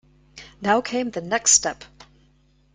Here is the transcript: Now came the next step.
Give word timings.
Now 0.61 0.81
came 0.81 1.11
the 1.11 1.21
next 1.21 1.51
step. 1.51 1.83